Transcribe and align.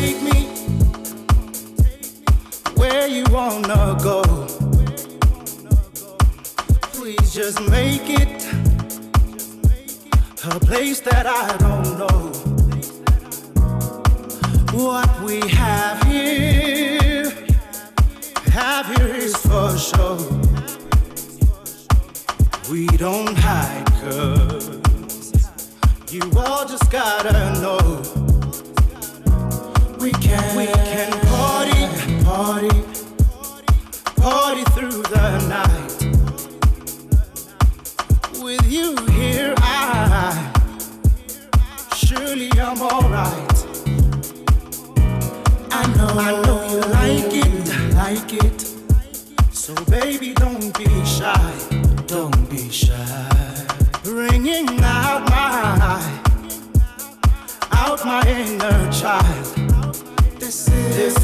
take 0.00 0.22
me 0.22 0.40
where 2.80 3.06
you 3.06 3.24
wanna 3.30 3.96
go. 4.02 4.22
Please 6.96 7.28
just 7.32 7.58
make 7.76 8.06
it 8.22 8.36
a 10.54 10.58
place 10.68 11.00
that 11.00 11.26
I 11.26 11.46
don't 11.64 11.90
know. 12.00 12.18
What 14.84 15.10
we 15.28 15.38
have 15.62 15.96
here, 16.02 17.30
have 18.60 18.86
here 18.94 19.14
is 19.26 19.34
for 19.48 19.70
sure. 19.88 20.20
We 22.70 22.86
don't 23.04 23.36
hide, 23.46 23.86
cause 24.00 24.68
you 26.12 26.22
all 26.36 26.64
just 26.68 26.90
gotta 26.90 27.38
know. 27.62 28.15
We 30.56 30.64
can, 30.64 31.12
party, 31.26 31.86
party, 32.24 32.82
party 34.16 34.64
through 34.72 35.02
the 35.02 35.38
night. 35.50 35.92
With 38.42 38.66
you 38.66 38.96
here, 39.12 39.52
I 39.58 40.50
surely 41.94 42.50
I'm 42.52 42.80
alright. 42.80 43.66
I 45.72 45.86
know, 45.94 46.08
I 46.08 46.32
know 46.46 46.60
you 46.70 46.80
like 47.00 47.34
it, 47.34 47.94
like 47.94 48.32
it. 48.32 48.60
So 49.52 49.74
baby, 49.90 50.32
don't 50.32 50.72
be 50.78 51.04
shy, 51.04 51.52
don't 52.06 52.48
be 52.48 52.70
shy. 52.70 53.66
Bringing 54.02 54.82
out 54.82 55.28
my, 55.28 56.00
out 57.72 58.06
my 58.06 58.22
inner 58.26 58.90
child. 58.90 59.55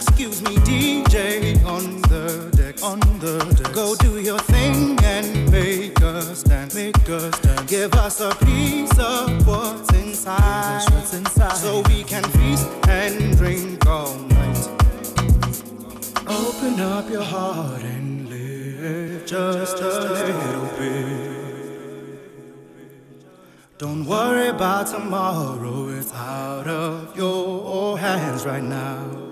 Excuse 0.00 0.40
me, 0.42 0.54
DJ 0.58 1.60
on 1.66 2.00
the 2.02 2.48
deck, 2.56 2.80
on 2.84 3.00
the 3.18 3.38
deck. 3.60 3.72
Go 3.74 3.96
do 3.96 4.20
your 4.20 4.38
thing 4.38 4.96
and 5.02 5.50
make 5.50 6.00
us 6.00 6.44
dance, 6.44 6.76
make 6.76 7.08
us 7.10 7.36
dance. 7.40 7.68
Give 7.68 7.92
us 7.94 8.20
a 8.20 8.32
piece 8.46 8.96
of 9.00 9.44
what's 9.44 9.92
inside, 9.94 10.84
what's 10.92 11.14
inside, 11.14 11.56
so 11.56 11.82
we 11.88 12.04
can 12.04 12.22
feast 12.22 12.68
and 12.86 13.36
drink 13.36 13.84
all 13.88 14.14
night. 14.14 14.68
Open 16.28 16.78
up 16.78 17.10
your 17.10 17.24
heart 17.24 17.82
and 17.82 18.28
live 18.30 19.26
just 19.26 19.80
a 19.80 20.12
little 20.12 20.78
bit. 20.78 21.38
Don't 23.78 24.04
worry 24.06 24.46
about 24.46 24.86
tomorrow, 24.86 25.88
it's 25.88 26.14
out 26.14 26.68
of 26.68 27.16
your 27.16 27.98
hands 27.98 28.46
right 28.46 28.62
now. 28.62 29.27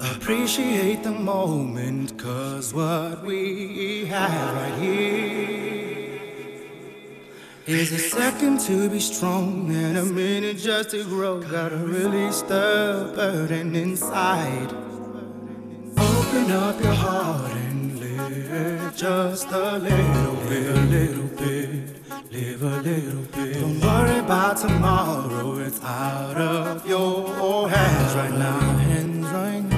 Appreciate 0.00 1.02
the 1.02 1.10
moment, 1.10 2.16
cause 2.18 2.72
what 2.72 3.24
we 3.24 4.06
have 4.06 4.54
right 4.54 4.78
here 4.80 6.20
is 7.66 7.92
a 7.92 7.98
second 7.98 8.60
to 8.60 8.88
be 8.88 9.00
strong 9.00 9.74
and 9.74 9.98
a 9.98 10.04
minute 10.04 10.56
just 10.58 10.90
to 10.90 11.02
grow. 11.04 11.40
Gotta 11.40 11.78
release 11.78 12.42
the 12.42 13.12
burden 13.16 13.74
inside. 13.74 14.72
Open 15.98 16.50
up 16.52 16.80
your 16.80 16.94
heart 16.94 17.50
and 17.50 17.98
live 17.98 18.96
just 18.96 19.50
a 19.50 19.78
little 19.78 20.36
bit, 20.48 20.76
a 20.76 20.80
little 20.82 21.28
bit, 21.36 22.00
live 22.30 22.62
a 22.62 22.80
little 22.82 23.22
bit. 23.34 23.54
Don't 23.54 23.80
worry 23.80 24.18
about 24.20 24.58
tomorrow, 24.58 25.58
it's 25.58 25.82
out 25.82 26.36
of 26.36 26.86
your 26.86 27.68
hands 27.68 28.14
right 28.14 28.32
now, 28.32 28.60
hands 28.60 29.26
right 29.26 29.64
now. 29.64 29.77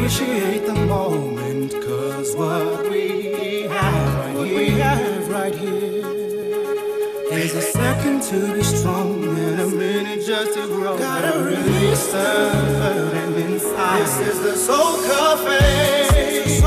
Appreciate 0.00 0.64
the 0.64 0.74
moment, 0.86 1.72
cause 1.72 2.34
what 2.34 2.90
we 2.90 3.64
have 3.64 4.14
right 4.18 4.34
what 4.34 4.48
we 4.48 4.70
have 4.70 5.28
right 5.28 5.54
here 5.54 6.06
is 7.36 7.54
a 7.54 7.60
second 7.60 8.22
to 8.22 8.54
be 8.54 8.62
strong 8.62 9.22
and 9.22 9.60
a 9.60 9.66
minute 9.66 10.24
just 10.24 10.54
to 10.54 10.66
grow. 10.68 10.96
Gotta 10.96 11.44
release 11.44 12.06
the 12.12 12.50
burden 12.80 13.34
inside. 13.52 14.00
This 14.00 14.20
is 14.20 14.40
the. 14.40 14.56
Soul 14.56 15.02
Cafe. 15.02 16.59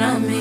Maradona 0.00 0.18
me. 0.26 0.39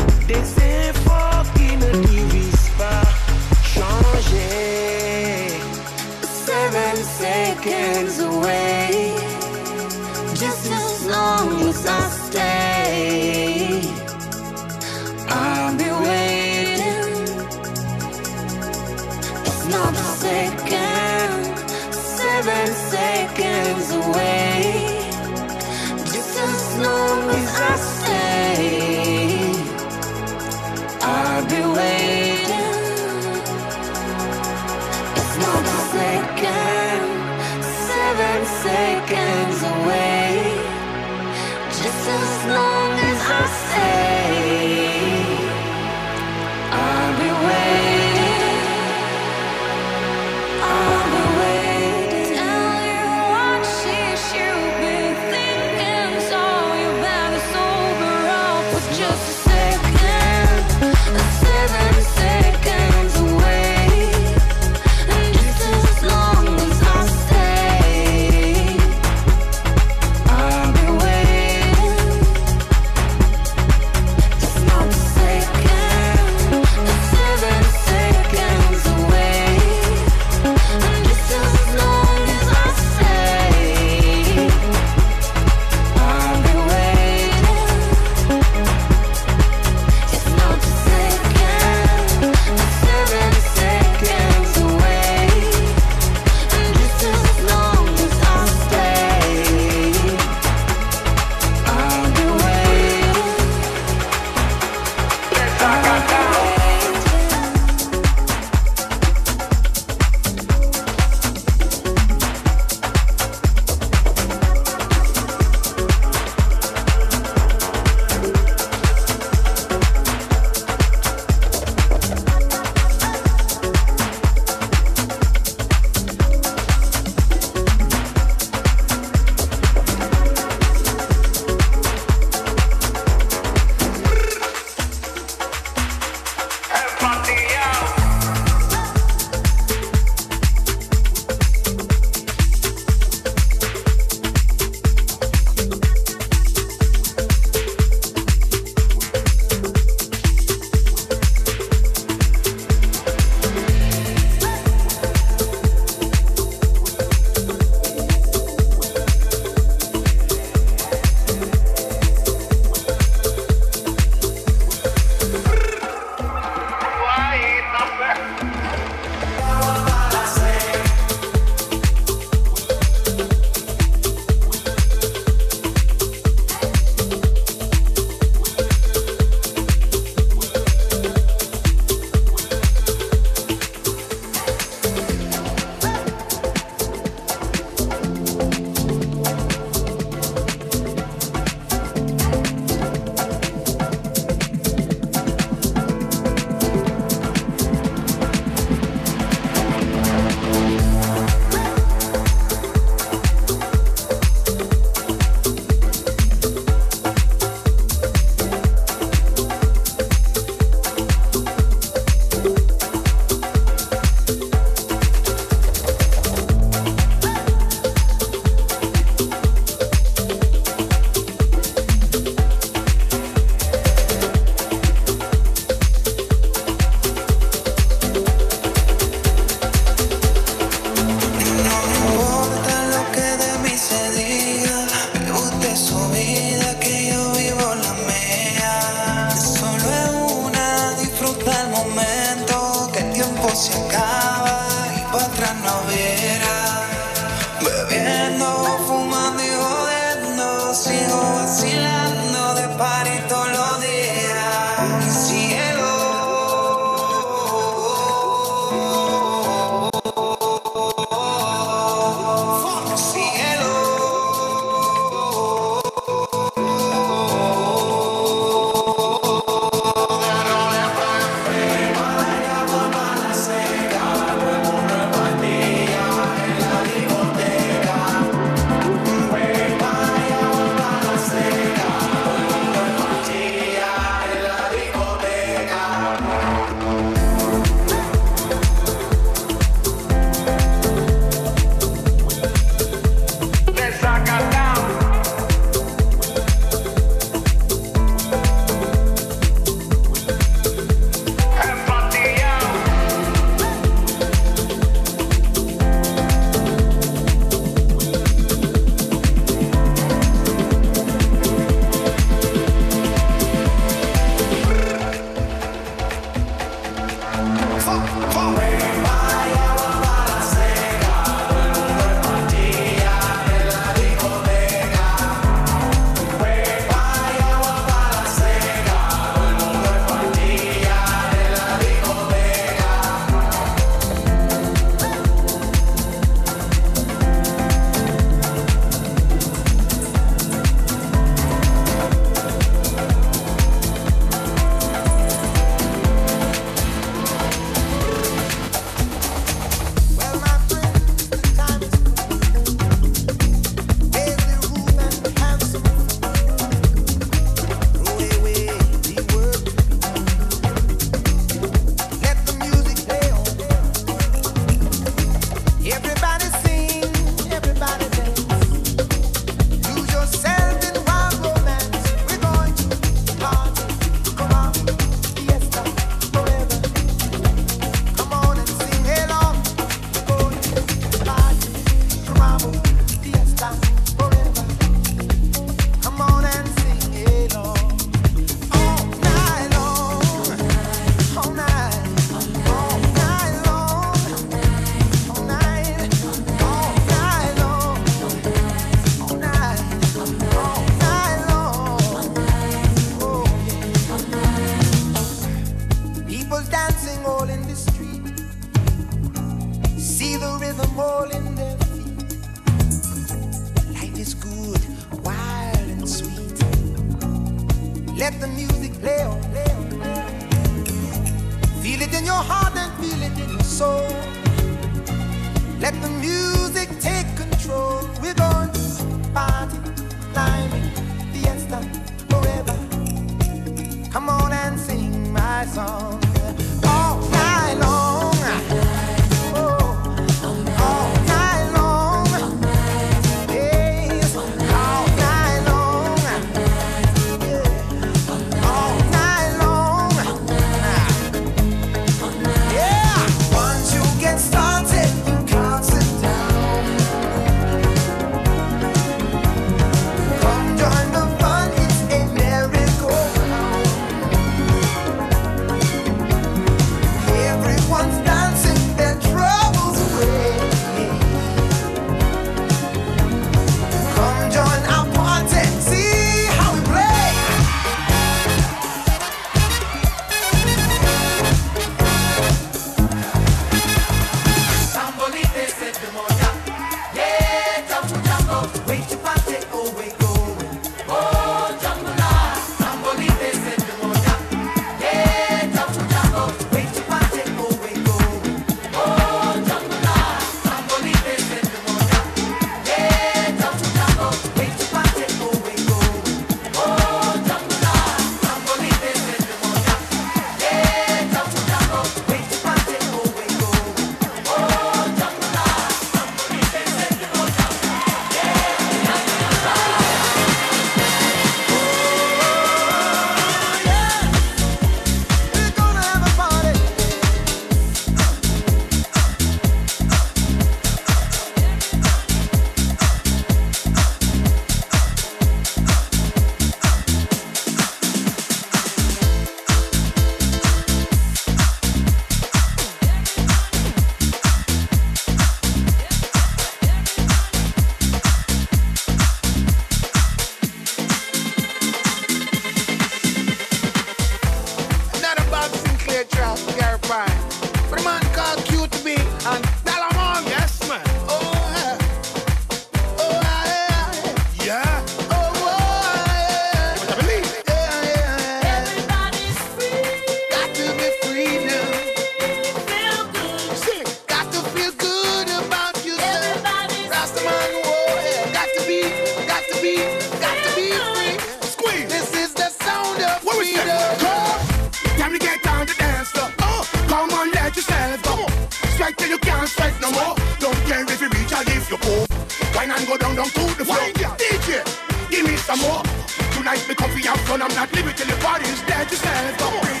I'm 597.61 597.75
not 597.75 597.93
leaving 597.93 598.15
till 598.15 598.27
the 598.27 598.35
party's 598.43 598.81
dead 598.83 599.07
to 599.09 599.15
stand. 599.15 600.00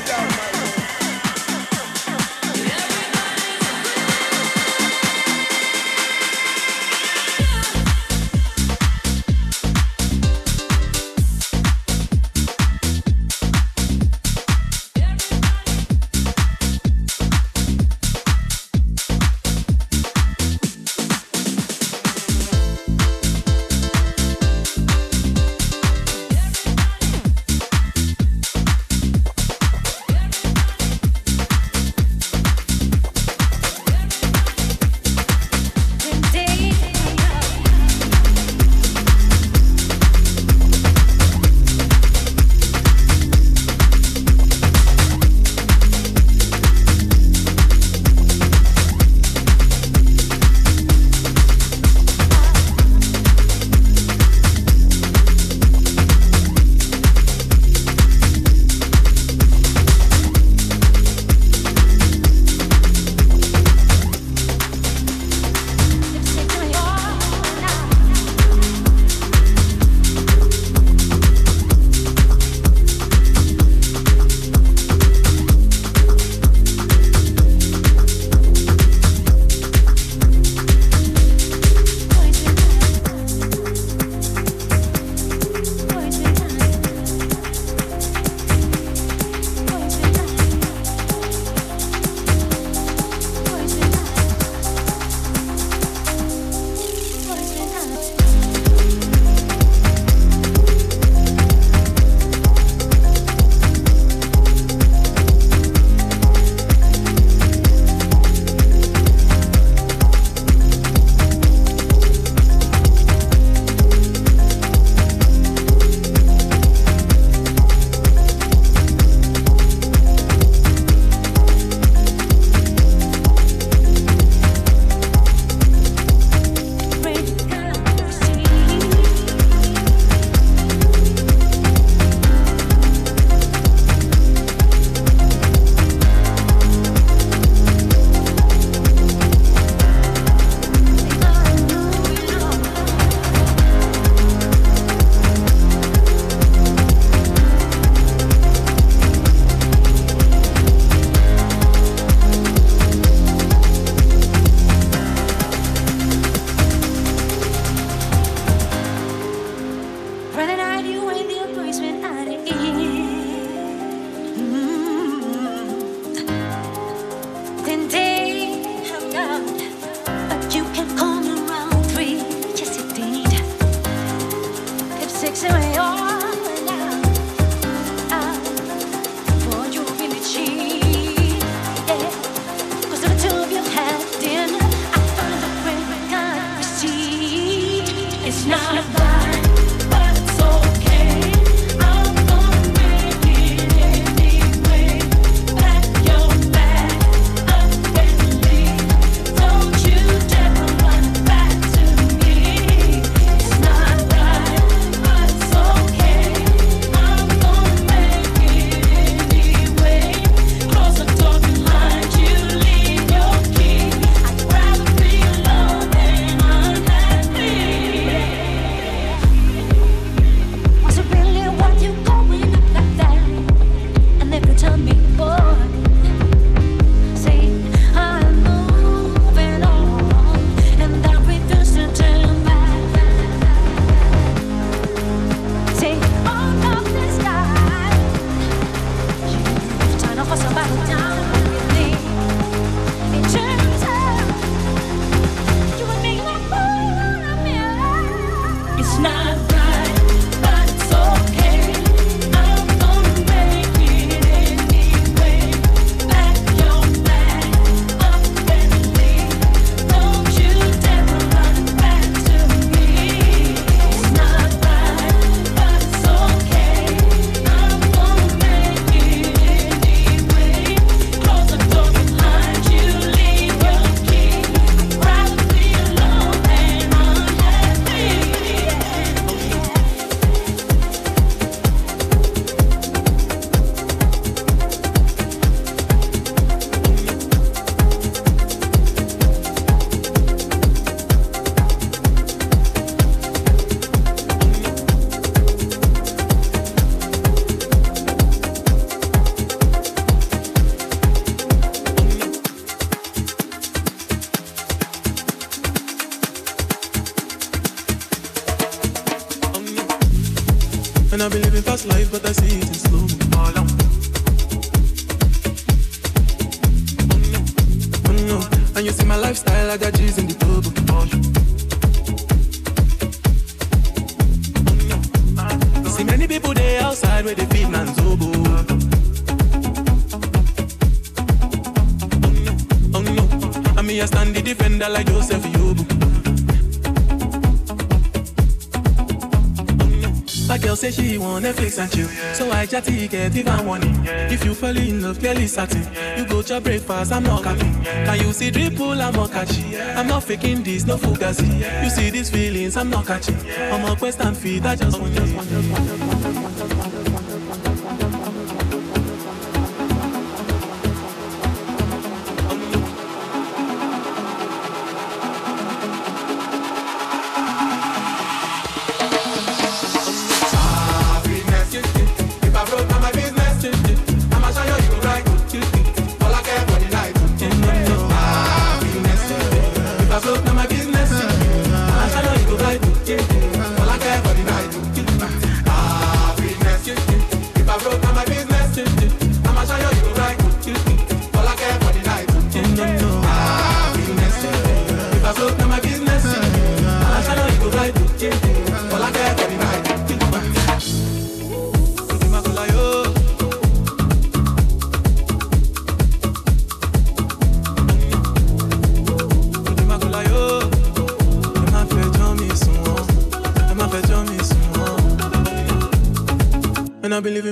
Ticket 343.11 343.35
even 343.35 343.65
warning. 343.65 343.99
If 344.05 344.45
you 344.45 344.53
fall 344.53 344.75
in 344.75 345.01
love, 345.01 345.19
clearly 345.19 345.47
certain. 345.47 345.83
You 346.17 346.25
go 346.25 346.41
to 346.41 346.61
breakfast, 346.61 347.11
I'm 347.11 347.23
not 347.23 347.43
capping. 347.43 347.83
Can 347.83 348.19
you 348.19 348.33
see 348.33 348.51
dripple, 348.51 349.01
I'm 349.01 349.13
not 349.13 349.31
catching. 349.31 349.75
I'm 349.97 350.07
not 350.07 350.23
faking 350.23 350.63
this, 350.63 350.85
no 350.85 350.97
fugazi. 350.97 351.83
You 351.83 351.89
see 351.89 352.09
these 352.09 352.29
feelings, 352.29 352.77
I'm 352.77 352.89
not 352.89 353.05
catching. 353.05 353.37
I'm 353.71 353.85
a 353.85 353.95
quest 353.95 354.21
and 354.21 354.37
feed, 354.37 354.65
I 354.65 354.75
just 354.75 354.99
want 354.99 355.13
you. 355.13 356.00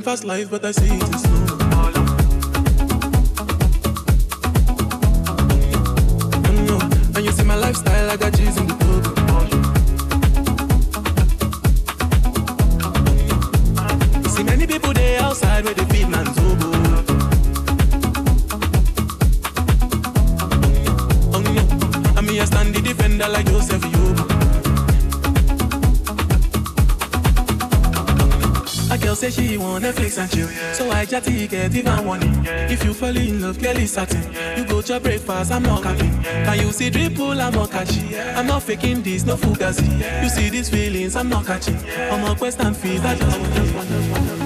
Fast 0.01 0.23
life, 0.23 0.49
but 0.49 0.63
I 0.63 0.71
see 0.71 0.85
it 0.85 1.03
is 1.03 1.21
slow. 1.21 1.57
Mm, 6.45 7.15
and 7.15 7.25
you 7.25 7.31
see 7.31 7.43
my 7.43 7.55
lifestyle, 7.55 8.09
I 8.09 8.15
got 8.17 8.33
G's 8.33 8.57
in 8.57 8.67
the 8.67 8.75
club. 8.75 9.05
You 14.23 14.29
see 14.29 14.43
many 14.43 14.67
people 14.67 14.93
there 14.93 15.21
outside 15.21 15.65
where 15.65 15.73
they 15.73 15.85
feed 15.85 16.07
man's 16.07 16.37
oboe. 16.37 17.03
Oh 21.33 21.41
no, 21.41 21.51
and 22.17 22.27
me 22.27 22.39
I 22.39 22.45
stand 22.45 22.73
the 22.75 22.81
defender 22.81 23.27
like 23.27 23.47
Joseph 23.47 23.81
Yobo. 23.81 24.38
Girl 29.09 29.15
say 29.15 29.31
she 29.31 29.57
want 29.57 29.83
Netflix 29.83 30.19
and 30.19 30.29
chill. 30.29 30.47
So 30.73 30.91
I 30.91 31.03
just 31.03 31.27
get 31.49 31.75
even 31.75 32.05
warning. 32.05 32.45
If 32.45 32.83
you 32.83 32.93
fall 32.93 33.15
in 33.15 33.41
love, 33.41 33.57
clearly 33.57 33.87
certain. 33.87 34.23
You 34.55 34.65
go 34.65 34.81
to 34.83 34.99
breakfast, 34.99 35.51
I'm 35.51 35.63
not 35.63 35.81
capping. 35.81 36.21
Can 36.21 36.59
you 36.59 36.71
see 36.71 36.91
dripple, 36.91 37.41
I'm 37.41 37.53
not 37.53 37.71
catching. 37.71 38.15
I'm 38.37 38.45
not 38.45 38.61
faking 38.63 39.01
this, 39.01 39.25
no 39.25 39.35
fugazi. 39.35 39.89
You 40.23 40.29
see 40.29 40.49
these 40.49 40.69
feelings, 40.69 41.15
I'm 41.15 41.29
not 41.29 41.45
catching. 41.47 41.77
I'm 42.11 42.21
not 42.21 42.37
quest 42.37 42.59
and 42.59 42.77
feed, 42.77 42.99
I 42.99 43.15
just 43.15 43.39
want 43.39 44.38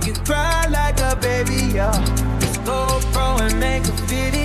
make 0.00 0.16
you 0.16 0.22
cry 0.24 0.66
like 0.68 1.00
a 1.00 1.16
baby, 1.16 1.74
yeah. 1.74 1.92
Go 2.64 3.00
pro 3.12 3.36
and 3.38 3.58
make 3.58 3.84
a 3.84 3.92
video. 4.06 4.39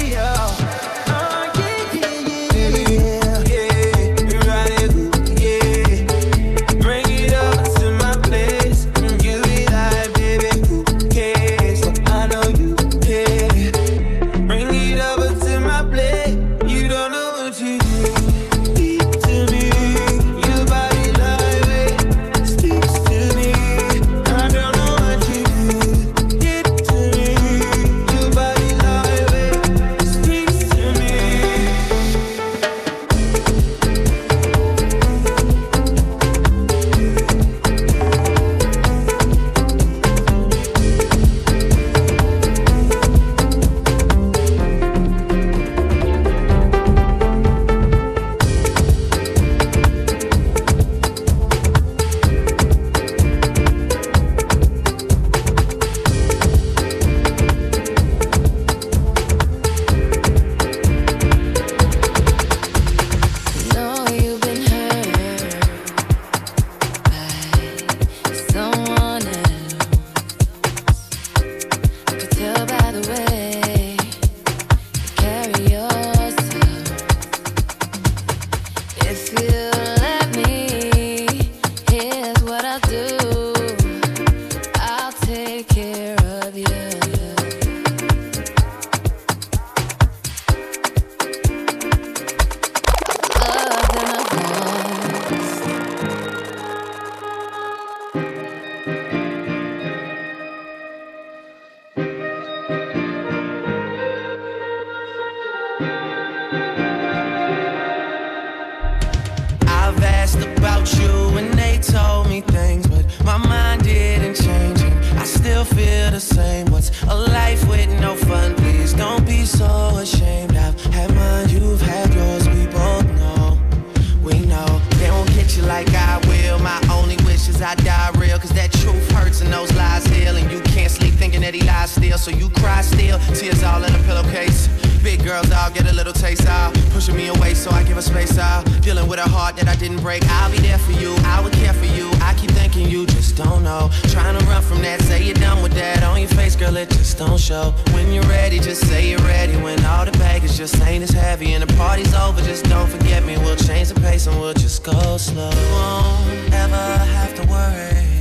still, 131.95 132.17
so 132.17 132.31
you 132.31 132.49
cry 132.49 132.81
still. 132.81 133.17
Tears 133.33 133.63
all 133.63 133.83
in 133.83 133.93
a 133.93 134.03
pillowcase. 134.03 134.67
Big 135.03 135.23
girls 135.23 135.51
all 135.51 135.69
get 135.69 135.85
a 135.89 135.93
little 135.93 136.13
taste 136.13 136.47
out. 136.47 136.73
Pushing 136.91 137.15
me 137.15 137.27
away 137.27 137.53
so 137.53 137.69
I 137.71 137.83
give 137.83 137.97
a 137.97 138.01
space 138.01 138.37
out. 138.37 138.63
Dealing 138.81 139.07
with 139.07 139.19
a 139.19 139.29
heart 139.29 139.55
that 139.57 139.67
I 139.67 139.75
didn't 139.75 140.01
break. 140.01 140.23
I'll 140.37 140.51
be 140.51 140.57
there 140.57 140.79
for 140.79 140.93
you. 140.93 141.15
I 141.35 141.41
would 141.41 141.53
care 141.53 141.73
for 141.73 141.85
you. 141.85 142.09
I 142.21 142.33
keep 142.33 142.51
thinking 142.51 142.89
you 142.89 143.05
just 143.05 143.37
don't 143.37 143.63
know. 143.63 143.89
Trying 144.09 144.37
to 144.37 144.45
run 144.45 144.61
from 144.61 144.81
that. 144.81 145.01
Say 145.01 145.23
you're 145.23 145.35
done 145.35 145.61
with 145.63 145.73
that. 145.73 146.03
On 146.03 146.19
your 146.19 146.29
face, 146.29 146.55
girl, 146.55 146.75
it 146.75 146.89
just 146.89 147.17
don't 147.17 147.39
show. 147.39 147.73
When 147.93 148.11
you're 148.11 148.23
ready, 148.23 148.59
just 148.59 148.87
say 148.89 149.09
you're 149.09 149.19
ready. 149.19 149.55
When 149.57 149.83
all 149.85 150.05
the 150.05 150.11
baggage 150.13 150.57
just 150.57 150.81
ain't 150.81 151.03
as 151.03 151.11
heavy 151.11 151.53
and 151.53 151.63
the 151.63 151.73
party's 151.75 152.13
over, 152.15 152.41
just 152.41 152.65
don't 152.65 152.89
forget 152.89 153.23
me. 153.23 153.37
We'll 153.37 153.55
change 153.55 153.89
the 153.89 153.99
pace 154.01 154.27
and 154.27 154.39
we'll 154.39 154.53
just 154.53 154.83
go 154.83 155.17
slow. 155.17 155.51
You 155.51 155.69
won't 155.71 156.53
ever 156.53 156.85
have 157.15 157.33
to 157.35 157.43
worry. 157.47 158.15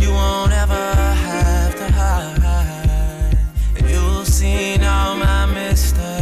You 0.00 0.10
won't 0.12 0.52
ever 0.52 0.74
have 0.74 1.47
seen 4.38 4.84
all 4.84 5.16
my 5.16 5.46
mistakes. 5.46 6.17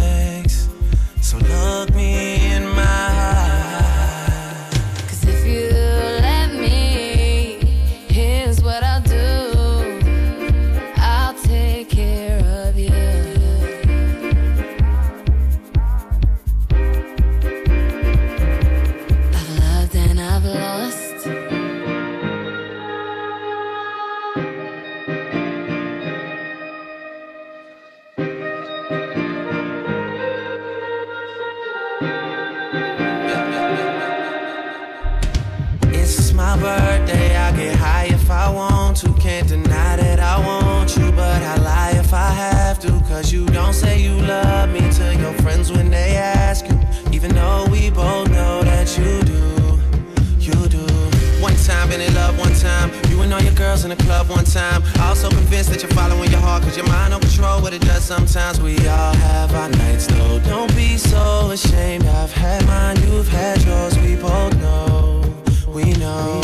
been 51.96 52.08
in 52.08 52.14
love 52.14 52.38
one 52.38 52.52
time. 52.54 52.90
You 53.10 53.22
and 53.22 53.32
all 53.32 53.40
your 53.40 53.54
girls 53.54 53.84
in 53.84 53.90
the 53.90 53.96
club 53.96 54.28
one 54.28 54.44
time. 54.44 54.82
Also 55.00 55.28
convinced 55.28 55.70
that 55.70 55.82
you're 55.82 55.92
following 55.92 56.30
your 56.30 56.40
heart 56.40 56.62
Cause 56.62 56.76
your 56.76 56.86
mind 56.86 57.12
don't 57.12 57.20
control 57.20 57.60
what 57.62 57.72
it 57.72 57.82
does 57.82 58.04
sometimes. 58.04 58.60
We 58.60 58.76
all 58.88 59.14
have 59.14 59.54
our 59.54 59.68
nights 59.68 60.06
though. 60.06 60.38
Don't 60.40 60.74
be 60.76 60.96
so 60.96 61.50
ashamed. 61.50 62.06
I've 62.06 62.32
had 62.32 62.66
mine, 62.66 62.96
you've 63.02 63.28
had 63.28 63.62
yours. 63.64 63.98
We 63.98 64.16
both 64.16 64.54
know, 64.58 65.22
we 65.68 65.84
know. 65.94 66.42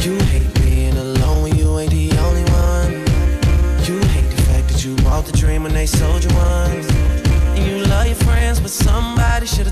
You 0.00 0.18
hate 0.32 0.52
being 0.62 0.96
alone 0.96 1.42
when 1.42 1.56
you 1.56 1.78
ain't 1.78 1.90
the 1.90 2.10
only 2.26 2.44
one. 2.66 2.90
You 3.86 3.98
hate 4.14 4.30
the 4.34 4.42
fact 4.42 4.68
that 4.68 4.84
you 4.84 4.94
bought 4.96 5.24
the 5.26 5.36
dream 5.36 5.64
when 5.64 5.74
they 5.74 5.86
sold 5.86 6.22
you 6.22 6.30
one 6.36 6.70
And 7.56 7.66
you 7.66 7.84
love 7.86 8.06
your 8.06 8.14
friends 8.14 8.60
but 8.60 8.70
somebody 8.70 9.46
should've 9.46 9.71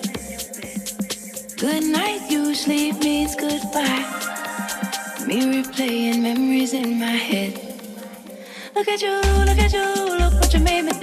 Usually 2.61 2.91
means 2.91 3.35
goodbye. 3.35 4.05
Me 5.25 5.41
replaying 5.41 6.21
memories 6.21 6.73
in 6.73 6.99
my 6.99 7.07
head. 7.07 7.59
Look 8.75 8.87
at 8.87 9.01
you, 9.01 9.15
look 9.47 9.57
at 9.57 9.73
you, 9.73 9.83
look 10.19 10.33
what 10.33 10.53
you 10.53 10.59
made 10.59 10.83
me 10.83 10.93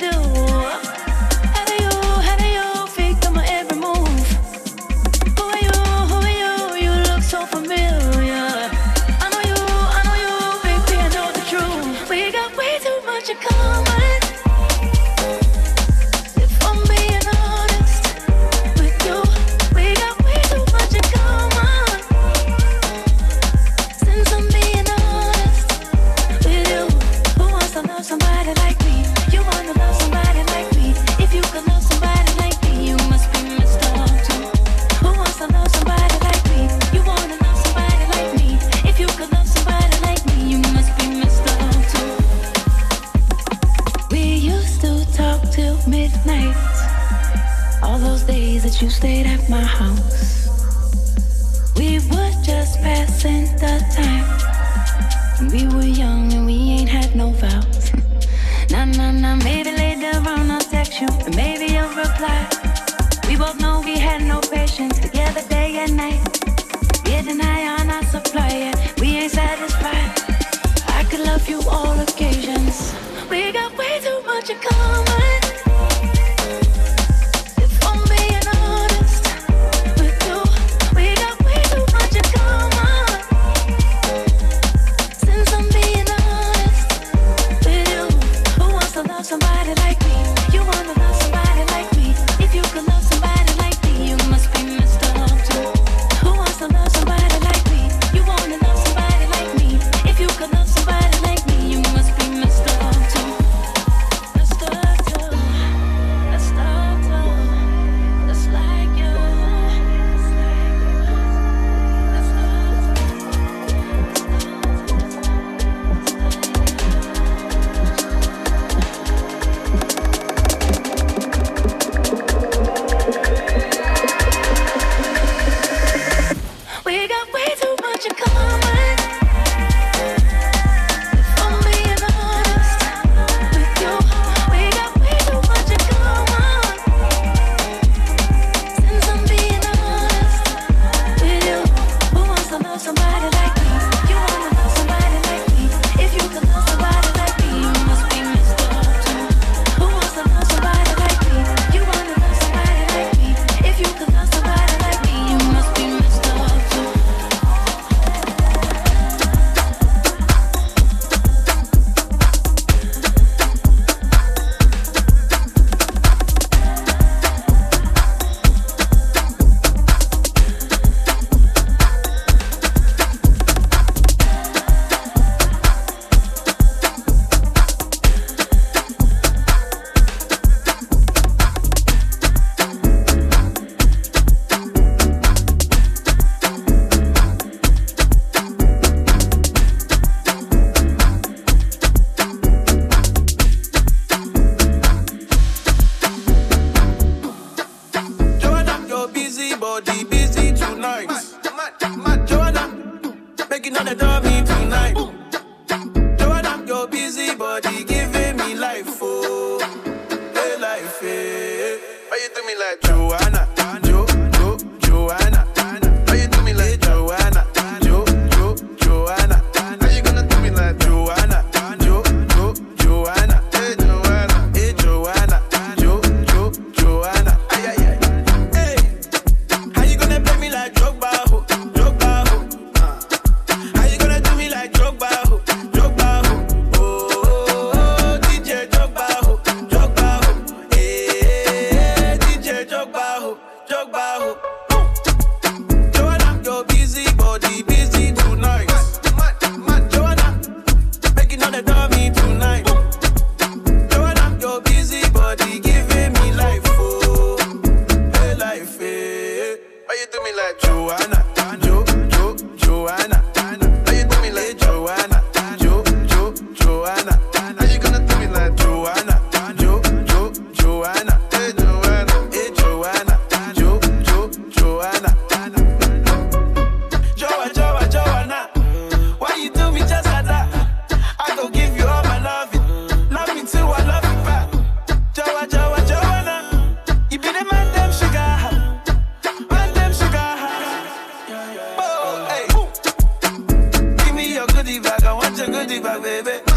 baby. 296.25 296.48